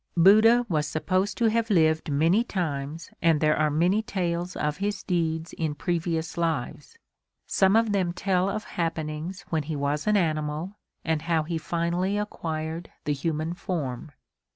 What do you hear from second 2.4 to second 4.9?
times and there are many tales of